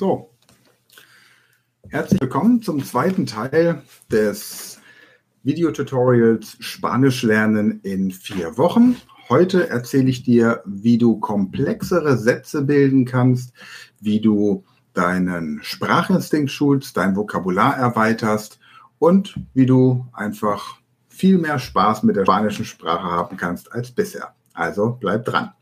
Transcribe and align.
So, 0.00 0.30
herzlich 1.90 2.22
willkommen 2.22 2.62
zum 2.62 2.82
zweiten 2.82 3.26
Teil 3.26 3.82
des 4.10 4.80
Videotutorials 5.42 6.56
Spanisch 6.58 7.22
lernen 7.22 7.80
in 7.82 8.10
vier 8.10 8.56
Wochen. 8.56 8.96
Heute 9.28 9.68
erzähle 9.68 10.08
ich 10.08 10.22
dir, 10.22 10.62
wie 10.64 10.96
du 10.96 11.20
komplexere 11.20 12.16
Sätze 12.16 12.62
bilden 12.62 13.04
kannst, 13.04 13.52
wie 14.00 14.22
du 14.22 14.64
deinen 14.94 15.62
Sprachinstinkt 15.62 16.50
schulst, 16.50 16.96
dein 16.96 17.14
Vokabular 17.14 17.76
erweiterst 17.76 18.58
und 18.98 19.38
wie 19.52 19.66
du 19.66 20.06
einfach 20.14 20.80
viel 21.10 21.36
mehr 21.36 21.58
Spaß 21.58 22.04
mit 22.04 22.16
der 22.16 22.24
spanischen 22.24 22.64
Sprache 22.64 23.04
haben 23.04 23.36
kannst 23.36 23.70
als 23.70 23.90
bisher. 23.90 24.34
Also 24.54 24.96
bleib 24.98 25.26
dran. 25.26 25.52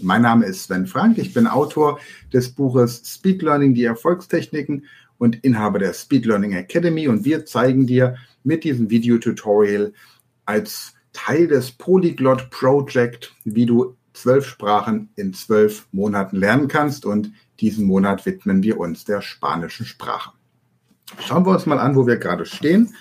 Mein 0.00 0.22
Name 0.22 0.46
ist 0.46 0.64
Sven 0.64 0.86
Frank. 0.86 1.18
Ich 1.18 1.34
bin 1.34 1.46
Autor 1.46 1.98
des 2.32 2.50
Buches 2.50 3.02
Speed 3.04 3.42
Learning, 3.42 3.74
die 3.74 3.84
Erfolgstechniken 3.84 4.84
und 5.18 5.36
Inhaber 5.44 5.80
der 5.80 5.92
Speed 5.92 6.24
Learning 6.26 6.52
Academy. 6.52 7.08
Und 7.08 7.24
wir 7.24 7.44
zeigen 7.46 7.86
dir 7.86 8.16
mit 8.44 8.64
diesem 8.64 8.90
Videotutorial 8.90 9.92
als 10.44 10.94
Teil 11.12 11.48
des 11.48 11.72
Polyglot 11.72 12.50
Project, 12.50 13.34
wie 13.44 13.66
du 13.66 13.96
zwölf 14.12 14.46
Sprachen 14.46 15.08
in 15.16 15.34
zwölf 15.34 15.88
Monaten 15.90 16.36
lernen 16.36 16.68
kannst. 16.68 17.04
Und 17.04 17.32
diesen 17.60 17.86
Monat 17.86 18.24
widmen 18.24 18.62
wir 18.62 18.78
uns 18.78 19.04
der 19.04 19.20
spanischen 19.20 19.84
Sprache. 19.84 20.30
Schauen 21.20 21.44
wir 21.44 21.52
uns 21.52 21.66
mal 21.66 21.80
an, 21.80 21.96
wo 21.96 22.06
wir 22.06 22.18
gerade 22.18 22.46
stehen. 22.46 22.94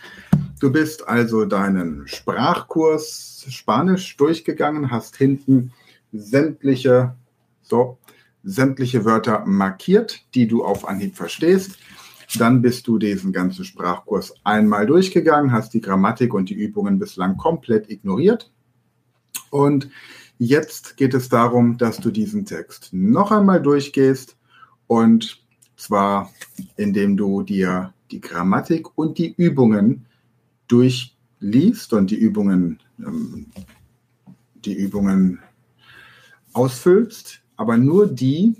Du 0.60 0.72
bist 0.72 1.08
also 1.08 1.46
deinen 1.46 2.08
Sprachkurs 2.08 3.46
Spanisch 3.50 4.18
durchgegangen, 4.18 4.90
hast 4.90 5.16
hinten 5.16 5.72
sämtliche, 6.12 7.16
so, 7.62 7.98
sämtliche 8.44 9.06
Wörter 9.06 9.46
markiert, 9.46 10.26
die 10.34 10.48
du 10.48 10.64
auf 10.64 10.88
Anhieb 10.88 11.16
verstehst. 11.16 11.78
Dann 12.38 12.62
bist 12.62 12.88
du 12.88 12.98
diesen 12.98 13.32
ganzen 13.32 13.64
Sprachkurs 13.64 14.34
einmal 14.44 14.86
durchgegangen, 14.86 15.52
hast 15.52 15.74
die 15.74 15.82
Grammatik 15.82 16.34
und 16.34 16.50
die 16.50 16.56
Übungen 16.56 17.00
bislang 17.00 17.38
komplett 17.38 17.90
ignoriert. 17.90 18.52
Und 19.50 19.90
jetzt 20.38 20.98
geht 20.98 21.14
es 21.14 21.30
darum, 21.30 21.78
dass 21.78 21.98
du 21.98 22.12
diesen 22.12 22.46
Text 22.46 22.90
noch 22.92 23.32
einmal 23.32 23.62
durchgehst 23.62 24.38
und 24.88 25.42
zwar 25.78 26.32
indem 26.76 27.18
du 27.18 27.44
dir 27.44 27.94
die 28.12 28.22
Grammatik 28.22 28.98
und 28.98 29.18
die 29.18 29.34
Übungen 29.34 30.06
durchliest 30.68 31.94
und 31.94 32.12
die 32.12 32.18
Übungen, 32.18 32.80
ähm, 33.00 33.48
die 34.56 34.74
Übungen 34.74 35.40
ausfüllst, 36.54 37.42
aber 37.56 37.78
nur 37.78 38.08
die 38.08 38.56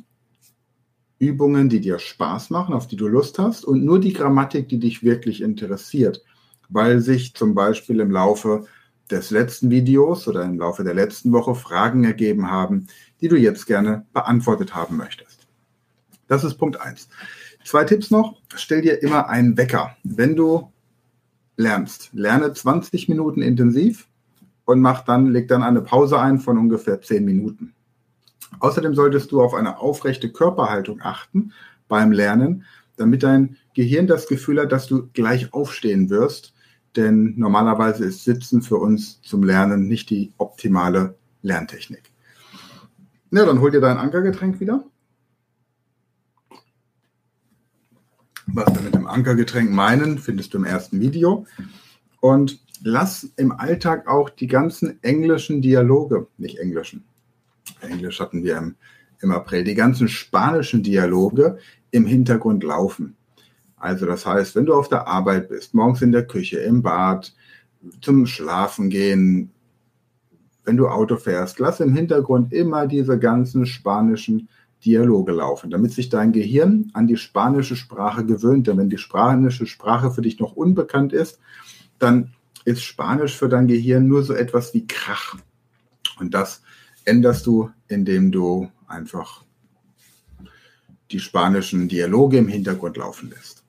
Übungen, 1.20 1.70
die 1.70 1.82
dir 1.82 2.00
Spaß 2.00 2.50
machen, 2.50 2.74
auf 2.74 2.88
die 2.88 2.96
du 2.96 3.08
Lust 3.08 3.40
hast 3.40 3.66
und 3.66 3.84
nur 3.84 4.00
die 4.00 4.14
Grammatik, 4.14 4.70
die 4.70 4.80
dich 4.80 5.04
wirklich 5.04 5.42
interessiert, 5.42 6.24
weil 6.70 7.00
sich 7.00 7.34
zum 7.34 7.56
Beispiel 7.56 8.00
im 8.00 8.12
Laufe 8.12 8.68
des 9.10 9.32
letzten 9.32 9.70
Videos 9.70 10.28
oder 10.28 10.44
im 10.44 10.60
Laufe 10.60 10.84
der 10.84 10.94
letzten 10.94 11.32
Woche 11.32 11.56
Fragen 11.56 12.04
ergeben 12.04 12.52
haben, 12.52 12.88
die 13.22 13.30
du 13.30 13.38
jetzt 13.38 13.66
gerne 13.66 14.06
beantwortet 14.14 14.76
haben 14.76 14.98
möchtest. 14.98 15.48
Das 16.28 16.44
ist 16.44 16.56
Punkt 16.56 16.80
1. 16.80 17.08
Zwei 17.64 17.84
Tipps 17.86 18.12
noch. 18.12 18.42
Stell 18.56 18.82
dir 18.82 19.02
immer 19.02 19.30
einen 19.30 19.58
Wecker. 19.58 19.96
Wenn 20.04 20.36
du 20.36 20.72
lernst, 21.56 22.10
lerne 22.14 22.54
20 22.54 23.10
Minuten 23.10 23.42
intensiv 23.42 24.08
und 24.66 24.82
mach 24.82 25.04
dann, 25.04 25.28
leg 25.28 25.48
dann 25.48 25.64
eine 25.64 25.82
Pause 25.82 26.20
ein 26.20 26.40
von 26.40 26.58
ungefähr 26.58 27.02
10 27.02 27.26
Minuten. 27.26 27.74
Außerdem 28.60 28.96
solltest 28.96 29.32
du 29.32 29.42
auf 29.42 29.54
eine 29.54 29.80
aufrechte 29.80 30.32
Körperhaltung 30.32 31.02
achten 31.02 31.54
beim 31.88 32.12
Lernen, 32.12 32.66
damit 32.96 33.24
dein 33.24 33.58
Gehirn 33.74 34.08
das 34.08 34.28
Gefühl 34.28 34.60
hat, 34.62 34.72
dass 34.72 34.88
du 34.88 35.08
gleich 35.14 35.54
aufstehen 35.54 36.10
wirst. 36.10 36.54
Denn 36.96 37.34
normalerweise 37.38 38.06
ist 38.06 38.24
Sitzen 38.24 38.62
für 38.62 38.78
uns 38.78 39.22
zum 39.22 39.44
Lernen 39.44 39.88
nicht 39.88 40.10
die 40.10 40.34
optimale 40.38 41.16
Lerntechnik. 41.44 42.12
Na, 43.30 43.46
dann 43.46 43.60
hol 43.60 43.72
dir 43.72 43.82
dein 43.82 43.98
Ankergetränk 43.98 44.60
wieder. 44.60 44.84
Was 48.48 48.74
wir 48.74 48.82
mit 48.82 48.96
dem 48.96 49.06
Ankergetränk 49.06 49.70
meinen, 49.70 50.18
findest 50.18 50.54
du 50.54 50.58
im 50.58 50.64
ersten 50.64 51.00
Video. 51.00 51.46
Und 52.22 52.60
lass 52.82 53.30
im 53.36 53.52
Alltag 53.52 54.08
auch 54.08 54.30
die 54.30 54.48
ganzen 54.48 55.02
englischen 55.04 55.62
Dialoge, 55.62 56.28
nicht 56.38 56.58
englischen, 56.58 57.04
Englisch 57.82 58.20
hatten 58.20 58.44
wir 58.44 58.58
im, 58.58 58.76
im 59.22 59.32
April, 59.32 59.64
die 59.64 59.76
ganzen 59.76 60.08
spanischen 60.08 60.84
Dialoge 60.84 61.58
im 61.92 62.06
Hintergrund 62.06 62.64
laufen. 62.64 63.16
Also 63.76 64.06
das 64.06 64.26
heißt, 64.26 64.56
wenn 64.56 64.66
du 64.66 64.74
auf 64.74 64.90
der 64.90 65.08
Arbeit 65.08 65.50
bist, 65.50 65.74
morgens 65.74 66.02
in 66.02 66.12
der 66.12 66.26
Küche, 66.26 66.60
im 66.60 66.82
Bad, 66.82 67.34
zum 68.02 68.26
Schlafen 68.26 68.90
gehen, 68.90 69.52
wenn 70.64 70.78
du 70.78 70.88
Auto 70.88 71.16
fährst, 71.16 71.60
lass 71.60 71.80
im 71.80 71.94
Hintergrund 71.94 72.52
immer 72.52 72.88
diese 72.88 73.18
ganzen 73.20 73.66
spanischen 73.66 74.50
Dialoge 74.84 75.32
laufen, 75.32 75.70
damit 75.70 75.92
sich 75.92 76.10
dein 76.10 76.32
Gehirn 76.32 76.92
an 76.94 77.08
die 77.08 77.18
spanische 77.18 77.76
Sprache 77.76 78.26
gewöhnt. 78.26 78.68
Denn 78.68 78.78
wenn 78.78 78.90
die 78.90 78.98
spanische 78.98 79.66
Sprache 79.66 80.12
für 80.12 80.22
dich 80.22 80.40
noch 80.40 80.56
unbekannt 80.56 81.14
ist, 81.14 81.40
dann 82.00 82.34
ist 82.66 82.84
Spanisch 82.84 83.38
für 83.38 83.48
dein 83.48 83.68
Gehirn 83.68 84.08
nur 84.08 84.24
so 84.24 84.34
etwas 84.34 84.74
wie 84.74 84.86
Krach. 84.86 85.38
Und 86.20 86.34
das 86.34 86.62
änderst 87.08 87.46
du, 87.46 87.72
indem 87.88 88.32
du 88.32 88.70
einfach 88.88 89.44
die 91.12 91.20
spanischen 91.20 91.88
Dialoge 91.88 92.38
im 92.38 92.48
Hintergrund 92.48 92.98
laufen 92.98 93.30
lässt. 93.30 93.64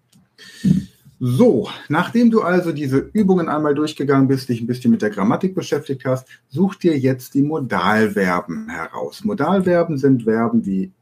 So, 1.20 1.68
nachdem 1.88 2.30
du 2.30 2.42
also 2.42 2.70
diese 2.70 2.98
Übungen 3.12 3.48
einmal 3.48 3.74
durchgegangen 3.74 4.28
bist, 4.28 4.48
dich 4.48 4.60
ein 4.60 4.68
bisschen 4.68 4.92
mit 4.92 5.02
der 5.02 5.10
Grammatik 5.10 5.54
beschäftigt 5.54 6.04
hast, 6.04 6.28
such 6.48 6.76
dir 6.76 6.96
jetzt 6.96 7.34
die 7.34 7.42
Modalverben 7.42 8.68
heraus. 8.68 9.24
Modalverben 9.24 9.98
sind 9.98 10.24
Verben 10.24 10.64
wie 10.64 10.92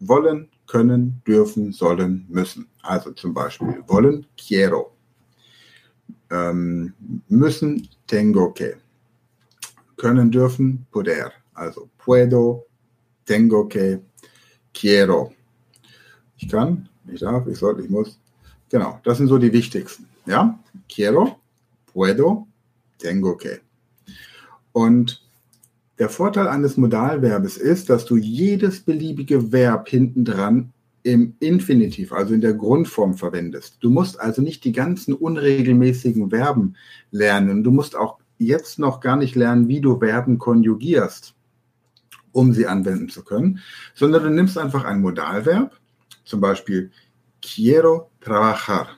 wollen, 0.00 0.48
können, 0.66 1.22
dürfen, 1.26 1.72
sollen, 1.72 2.26
müssen. 2.28 2.66
Also 2.82 3.12
zum 3.12 3.34
Beispiel 3.34 3.82
wollen, 3.86 4.26
quiero. 4.36 4.96
Ähm, 6.30 6.94
müssen, 7.28 7.88
tengo 8.06 8.52
que. 8.52 8.76
Können, 9.96 10.30
dürfen, 10.30 10.86
poder. 10.90 11.32
Also 11.60 11.90
puedo, 11.98 12.66
tengo 13.26 13.68
que, 13.68 14.00
quiero. 14.72 15.30
Ich 16.38 16.48
kann, 16.48 16.88
ich 17.06 17.20
darf, 17.20 17.46
ich 17.48 17.58
soll, 17.58 17.84
ich 17.84 17.90
muss. 17.90 18.18
Genau, 18.70 18.98
das 19.04 19.18
sind 19.18 19.28
so 19.28 19.36
die 19.36 19.52
wichtigsten. 19.52 20.06
Ja, 20.24 20.58
quiero, 20.88 21.38
puedo, 21.92 22.46
tengo 22.96 23.36
que. 23.36 23.60
Und 24.72 25.22
der 25.98 26.08
Vorteil 26.08 26.48
eines 26.48 26.78
Modalverbes 26.78 27.58
ist, 27.58 27.90
dass 27.90 28.06
du 28.06 28.16
jedes 28.16 28.80
beliebige 28.80 29.52
Verb 29.52 29.90
hinten 29.90 30.24
dran 30.24 30.72
im 31.02 31.34
Infinitiv, 31.40 32.14
also 32.14 32.32
in 32.32 32.40
der 32.40 32.54
Grundform 32.54 33.18
verwendest. 33.18 33.76
Du 33.80 33.90
musst 33.90 34.18
also 34.18 34.40
nicht 34.40 34.64
die 34.64 34.72
ganzen 34.72 35.12
unregelmäßigen 35.12 36.30
Verben 36.30 36.76
lernen. 37.10 37.62
Du 37.62 37.70
musst 37.70 37.96
auch 37.96 38.16
jetzt 38.38 38.78
noch 38.78 39.00
gar 39.00 39.16
nicht 39.16 39.34
lernen, 39.34 39.68
wie 39.68 39.82
du 39.82 39.98
Verben 39.98 40.38
konjugierst 40.38 41.34
um 42.32 42.52
sie 42.52 42.66
anwenden 42.66 43.08
zu 43.08 43.24
können, 43.24 43.60
sondern 43.94 44.22
du 44.22 44.30
nimmst 44.30 44.58
einfach 44.58 44.84
ein 44.84 45.00
Modalverb, 45.00 45.72
zum 46.24 46.40
Beispiel 46.40 46.90
quiero 47.40 48.10
trabajar, 48.20 48.88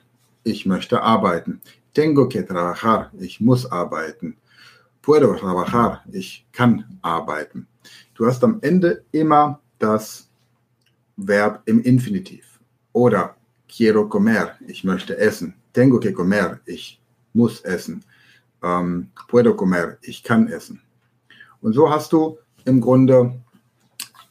ich 0.43 0.65
möchte 0.65 1.01
arbeiten. 1.01 1.61
Tengo 1.93 2.27
que 2.27 2.43
trabajar, 2.43 3.11
ich 3.19 3.39
muss 3.39 3.65
arbeiten. 3.65 4.37
Puedo 5.01 5.35
trabajar, 5.35 6.03
ich 6.11 6.45
kann 6.51 6.85
arbeiten. 7.01 7.67
Du 8.15 8.25
hast 8.25 8.43
am 8.43 8.59
Ende 8.61 9.03
immer 9.11 9.59
das 9.79 10.29
Verb 11.17 11.61
im 11.65 11.81
Infinitiv. 11.81 12.59
Oder 12.93 13.35
quiero 13.67 14.07
comer, 14.07 14.55
ich 14.67 14.83
möchte 14.83 15.17
essen. 15.17 15.55
Tengo 15.73 15.99
que 15.99 16.13
comer, 16.13 16.59
ich 16.65 17.01
muss 17.33 17.61
essen. 17.61 18.03
Um, 18.61 19.09
puedo 19.27 19.55
comer, 19.55 19.97
ich 20.01 20.23
kann 20.23 20.47
essen. 20.47 20.81
Und 21.59 21.73
so 21.73 21.89
hast 21.89 22.13
du 22.13 22.37
im 22.65 22.81
Grunde 22.81 23.39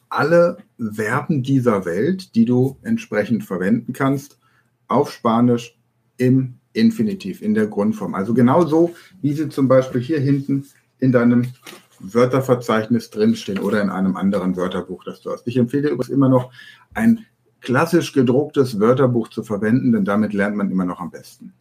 alle 0.09 0.57
Verben 0.77 1.43
dieser 1.43 1.85
Welt, 1.85 2.35
die 2.35 2.45
du 2.45 2.77
entsprechend 2.83 3.43
verwenden 3.43 3.93
kannst, 3.93 4.37
auf 4.87 5.11
Spanisch 5.11 5.77
im 6.17 6.55
Infinitiv, 6.73 7.41
in 7.41 7.53
der 7.53 7.67
Grundform. 7.67 8.15
Also 8.15 8.33
genauso, 8.33 8.95
wie 9.21 9.33
sie 9.33 9.49
zum 9.49 9.67
Beispiel 9.67 10.01
hier 10.01 10.19
hinten 10.19 10.65
in 10.99 11.11
deinem 11.11 11.53
Wörterverzeichnis 11.99 13.09
drinstehen 13.09 13.59
oder 13.59 13.81
in 13.81 13.89
einem 13.89 14.17
anderen 14.17 14.55
Wörterbuch, 14.55 15.03
das 15.03 15.21
du 15.21 15.31
hast. 15.31 15.47
Ich 15.47 15.57
empfehle 15.57 15.89
übrigens 15.89 16.09
immer 16.09 16.29
noch 16.29 16.51
ein 16.93 17.25
klassisch 17.61 18.11
gedrucktes 18.13 18.79
Wörterbuch 18.79 19.29
zu 19.29 19.43
verwenden, 19.43 19.93
denn 19.93 20.03
damit 20.03 20.33
lernt 20.33 20.55
man 20.55 20.69
immer 20.69 20.85
noch 20.85 20.99
am 20.99 21.11
besten. 21.11 21.53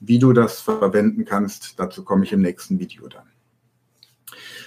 Wie 0.00 0.18
du 0.18 0.32
das 0.32 0.60
verwenden 0.60 1.24
kannst, 1.24 1.78
dazu 1.78 2.04
komme 2.04 2.24
ich 2.24 2.32
im 2.32 2.42
nächsten 2.42 2.78
Video 2.78 3.08
dann. 3.08 3.26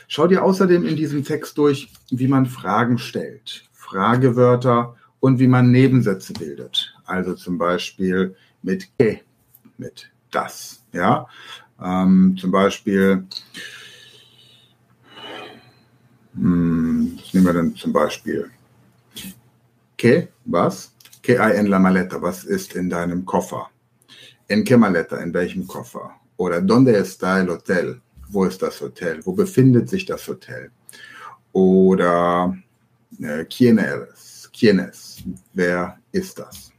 Schau 0.07 0.27
dir 0.27 0.43
außerdem 0.43 0.85
in 0.85 0.95
diesem 0.95 1.23
Text 1.23 1.57
durch, 1.57 1.91
wie 2.09 2.27
man 2.27 2.45
Fragen 2.45 2.97
stellt, 2.97 3.65
Fragewörter 3.73 4.95
und 5.19 5.39
wie 5.39 5.47
man 5.47 5.71
Nebensätze 5.71 6.33
bildet. 6.33 6.93
Also 7.05 7.33
zum 7.33 7.57
Beispiel 7.57 8.35
mit 8.61 8.87
que, 8.97 9.21
mit 9.77 10.09
das. 10.31 10.83
Ja, 10.91 11.27
ähm, 11.81 12.35
zum 12.39 12.51
Beispiel, 12.51 13.25
hm, 16.33 17.17
was 17.17 17.33
nehmen 17.33 17.45
wir 17.45 17.53
dann 17.53 17.75
zum 17.75 17.93
Beispiel? 17.93 18.51
Que, 19.97 20.27
was? 20.45 20.93
Que 21.21 21.39
hay 21.39 21.57
en 21.57 21.67
la 21.67 21.79
maleta? 21.79 22.21
Was 22.21 22.43
ist 22.43 22.75
in 22.75 22.89
deinem 22.89 23.25
Koffer? 23.25 23.69
En 24.47 24.63
qué 24.63 24.77
maleta? 24.77 25.17
In 25.17 25.33
welchem 25.33 25.65
Koffer? 25.65 26.11
Oder 26.37 26.61
donde 26.61 26.95
está 26.97 27.39
el 27.39 27.49
hotel? 27.49 28.01
Wo 28.35 28.43
ist 28.43 28.61
das 28.61 28.81
Hotel? 28.81 29.25
Wo 29.25 29.31
befindet 29.31 29.87
sich 29.87 30.05
das 30.05 30.27
Hotel? 30.27 30.69
Oder 31.53 32.57
äh, 33.17 33.45
quién 33.45 33.77
eres? 33.77 34.51
¿Quién 34.53 34.79
es? 34.79 35.23
Wer 35.53 35.97
ist 36.11 36.37
das? 36.37 36.73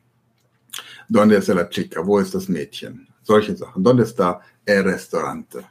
Donde 1.09 1.39
está 1.39 1.55
la 1.55 1.65
chica? 1.65 2.07
Wo 2.07 2.19
ist 2.19 2.35
das 2.35 2.49
Mädchen? 2.49 3.09
Solche 3.23 3.57
Sachen. 3.57 3.83
Donde 3.83 4.03
está 4.03 4.43
el 4.67 4.83
restaurante? 4.83 5.65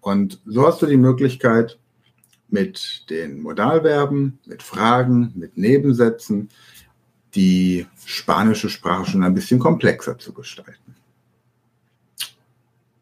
Und 0.00 0.40
so 0.46 0.64
hast 0.64 0.80
du 0.80 0.86
die 0.86 0.96
Möglichkeit, 0.96 1.76
mit 2.48 3.10
den 3.10 3.42
Modalverben, 3.42 4.38
mit 4.46 4.62
Fragen, 4.62 5.32
mit 5.34 5.58
Nebensätzen 5.58 6.50
die 7.34 7.84
spanische 8.06 8.70
Sprache 8.70 9.10
schon 9.10 9.24
ein 9.24 9.34
bisschen 9.34 9.58
komplexer 9.58 10.16
zu 10.18 10.32
gestalten. 10.32 10.94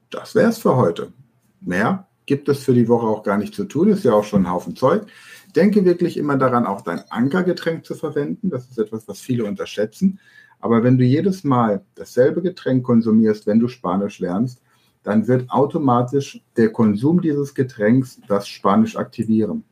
Das 0.09 0.35
wäre 0.35 0.49
es 0.49 0.59
für 0.59 0.75
heute. 0.75 1.13
Mehr 1.61 2.07
gibt 2.27 2.49
es 2.49 2.65
für 2.65 2.75
die 2.75 2.89
Woche 2.89 3.07
auch 3.07 3.23
gar 3.23 3.39
nicht 3.39 3.55
zu 3.55 3.65
tun, 3.65 3.89
ist 3.89 4.05
ja 4.05 4.13
auch 4.13 4.25
schon 4.25 4.43
ein 4.43 4.51
Haufen 4.51 4.77
Zeug. 4.77 5.07
Denke 5.55 5.85
wirklich 5.85 6.17
immer 6.17 6.37
daran, 6.37 6.67
auch 6.67 6.83
dein 6.83 7.01
Ankergetränk 7.11 7.85
zu 7.87 7.95
verwenden. 7.95 8.51
Das 8.51 8.69
ist 8.69 8.79
etwas, 8.79 9.09
was 9.09 9.21
viele 9.21 9.45
unterschätzen. 9.45 10.19
Aber 10.61 10.83
wenn 10.83 10.99
du 10.99 11.05
jedes 11.05 11.45
Mal 11.45 11.85
dasselbe 11.95 12.43
Getränk 12.43 12.85
konsumierst, 12.85 13.47
wenn 13.47 13.61
du 13.61 13.69
Spanisch 13.69 14.19
lernst, 14.19 14.61
dann 15.03 15.29
wird 15.29 15.49
automatisch 15.51 16.43
der 16.57 16.73
Konsum 16.73 17.21
dieses 17.21 17.55
Getränks 17.55 18.21
das 18.27 18.49
Spanisch 18.49 18.97
aktivieren. 18.97 19.63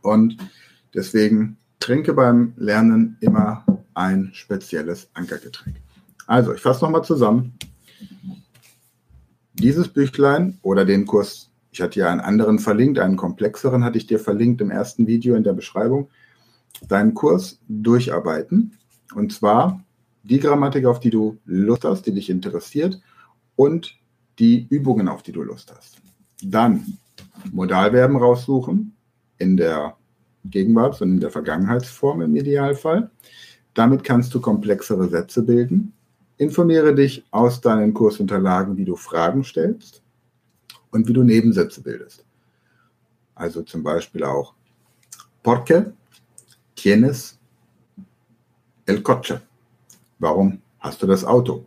Und 0.00 0.38
deswegen 0.94 1.58
trinke 1.78 2.14
beim 2.14 2.54
Lernen 2.56 3.18
immer 3.20 3.64
ein 3.92 4.30
spezielles 4.32 5.10
Ankergetränk. 5.12 5.76
Also, 6.26 6.54
ich 6.54 6.60
fasse 6.60 6.84
nochmal 6.84 7.04
zusammen. 7.04 7.52
Dieses 9.58 9.88
Büchlein 9.88 10.58
oder 10.62 10.84
den 10.84 11.06
Kurs, 11.06 11.50
ich 11.70 11.80
hatte 11.80 12.00
ja 12.00 12.10
einen 12.10 12.20
anderen 12.20 12.58
verlinkt, 12.58 12.98
einen 12.98 13.16
komplexeren 13.16 13.84
hatte 13.84 13.96
ich 13.96 14.06
dir 14.06 14.18
verlinkt 14.18 14.60
im 14.60 14.70
ersten 14.70 15.06
Video 15.06 15.34
in 15.34 15.44
der 15.44 15.54
Beschreibung, 15.54 16.08
deinen 16.88 17.14
Kurs 17.14 17.58
durcharbeiten. 17.66 18.76
Und 19.14 19.32
zwar 19.32 19.82
die 20.24 20.40
Grammatik, 20.40 20.84
auf 20.84 21.00
die 21.00 21.10
du 21.10 21.38
Lust 21.46 21.84
hast, 21.84 22.02
die 22.02 22.12
dich 22.12 22.28
interessiert 22.28 23.00
und 23.54 23.96
die 24.38 24.66
Übungen, 24.68 25.08
auf 25.08 25.22
die 25.22 25.32
du 25.32 25.42
Lust 25.42 25.72
hast. 25.74 25.96
Dann 26.42 26.98
Modalverben 27.50 28.16
raussuchen 28.16 28.94
in 29.38 29.56
der 29.56 29.96
Gegenwarts- 30.44 31.00
und 31.00 31.12
in 31.12 31.20
der 31.20 31.30
Vergangenheitsform 31.30 32.20
im 32.20 32.36
Idealfall. 32.36 33.10
Damit 33.72 34.04
kannst 34.04 34.34
du 34.34 34.40
komplexere 34.40 35.08
Sätze 35.08 35.42
bilden. 35.42 35.92
Informiere 36.38 36.94
dich 36.94 37.24
aus 37.30 37.60
deinen 37.60 37.94
Kursunterlagen, 37.94 38.76
wie 38.76 38.84
du 38.84 38.96
Fragen 38.96 39.42
stellst 39.42 40.02
und 40.90 41.08
wie 41.08 41.12
du 41.12 41.22
Nebensätze 41.22 41.82
bildest. 41.82 42.24
Also 43.34 43.62
zum 43.62 43.82
Beispiel 43.82 44.24
auch 44.24 44.54
Porque 45.42 45.92
tienes 46.74 47.38
el 48.84 49.00
coche? 49.02 49.40
Warum 50.18 50.60
hast 50.80 51.00
du 51.02 51.06
das 51.06 51.24
Auto? 51.24 51.66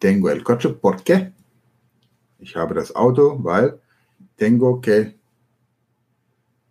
Tengo 0.00 0.28
el 0.28 0.42
coche 0.42 0.70
porque 0.70 1.32
ich 2.40 2.56
habe 2.56 2.74
das 2.74 2.94
Auto, 2.94 3.38
weil 3.42 3.78
tengo 4.36 4.80
que 4.80 5.14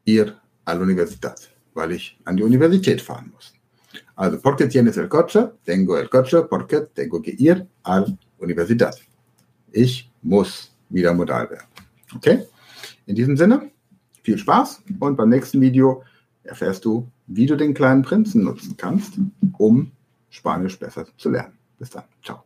ir 0.06 0.36
a 0.66 0.74
la 0.74 0.82
universidad, 0.82 1.50
weil 1.74 1.94
ich 1.94 2.20
an 2.26 2.36
die 2.36 2.44
Universität 2.44 3.02
fahren 3.02 3.32
muss. 3.34 3.53
Also, 4.16 4.40
porque 4.40 4.68
tienes 4.68 4.98
el 4.98 5.10
coche? 5.10 5.52
Tengo 5.64 5.98
el 5.98 6.10
coche 6.10 6.44
porque 6.44 6.82
tengo 6.94 7.22
que 7.22 7.36
ir 7.38 7.68
a 7.84 8.02
la 8.02 8.06
universidad. 8.38 8.96
Ich 9.72 10.12
muss 10.22 10.72
wieder 10.90 11.14
modal 11.14 11.50
werden. 11.50 11.68
Okay? 12.16 12.46
In 13.08 13.16
diesem 13.16 13.36
Sinne, 13.36 13.72
viel 14.22 14.38
Spaß 14.38 14.84
und 15.00 15.16
beim 15.16 15.30
nächsten 15.30 15.60
Video 15.62 16.04
erfährst 16.44 16.86
du, 16.86 17.08
wie 17.28 17.46
du 17.46 17.56
den 17.56 17.74
kleinen 17.74 18.04
Prinzen 18.04 18.44
nutzen 18.44 18.76
kannst, 18.78 19.14
um 19.58 19.92
Spanisch 20.30 20.78
besser 20.78 21.06
zu 21.18 21.30
lernen. 21.30 21.58
Bis 21.80 21.90
dann. 21.90 22.04
Ciao. 22.24 22.44